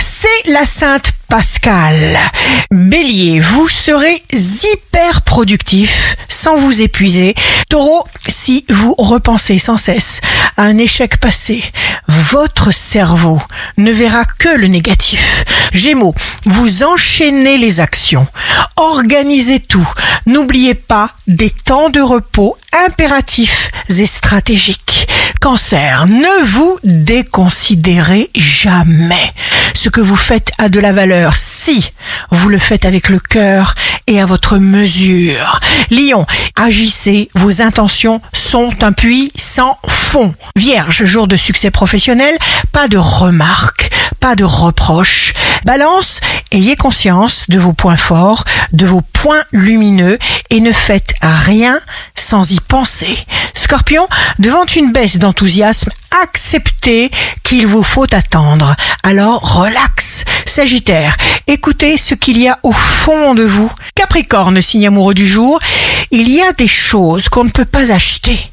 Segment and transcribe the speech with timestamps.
[0.00, 1.94] c'est la Sainte Pascal.
[2.70, 7.34] Bélier, vous serez hyper productif sans vous épuiser.
[7.68, 10.20] Taureau, si vous repensez sans cesse
[10.56, 11.62] à un échec passé,
[12.08, 13.40] votre cerveau
[13.76, 15.44] ne verra que le négatif.
[15.72, 16.14] Gémeaux,
[16.46, 18.26] vous enchaînez les actions,
[18.76, 19.88] organisez tout.
[20.26, 22.56] N'oubliez pas des temps de repos
[22.86, 25.08] impératifs et stratégiques.
[25.40, 29.32] Cancer, ne vous déconsidérez jamais.
[29.74, 31.92] Ce que vous faites a de la valeur si
[32.30, 33.74] vous le faites avec le cœur
[34.06, 35.60] et à votre mesure.
[35.90, 40.34] Lion, agissez, vos intentions sont un puits sans fond.
[40.56, 42.36] Vierge, jour de succès professionnel,
[42.72, 45.32] pas de remarques, pas de reproches.
[45.64, 46.20] Balance,
[46.52, 50.18] ayez conscience de vos points forts, de vos points lumineux
[50.50, 51.80] et ne faites rien
[52.14, 53.18] sans y penser.
[53.54, 54.06] Scorpion,
[54.38, 55.90] devant une baisse d'enthousiasme,
[56.22, 57.10] acceptez
[57.42, 58.74] qu'il vous faut attendre.
[59.02, 60.24] Alors relax.
[60.44, 63.70] Sagittaire, écoutez ce qu'il y a au fond de vous.
[63.94, 65.58] Capricorne, signe amoureux du jour,
[66.10, 68.50] il y a des choses qu'on ne peut pas acheter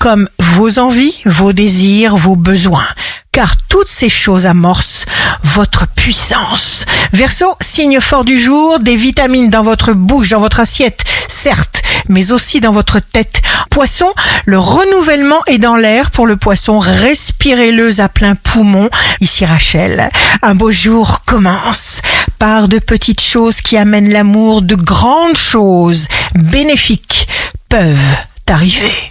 [0.00, 2.86] comme vos envies, vos désirs, vos besoins,
[3.34, 5.06] car toutes ces choses amorcent
[5.42, 6.86] votre puissance.
[7.12, 12.30] Verseau, signe fort du jour, des vitamines dans votre bouche, dans votre assiette, certes, mais
[12.30, 13.42] aussi dans votre tête.
[13.70, 14.06] Poisson,
[14.46, 18.88] le renouvellement est dans l'air pour le poisson, respirez-le à plein poumon.
[19.20, 20.10] Ici Rachel,
[20.42, 22.02] un beau jour commence
[22.38, 27.26] par de petites choses qui amènent l'amour, de grandes choses bénéfiques
[27.68, 28.16] peuvent
[28.48, 29.10] arriver.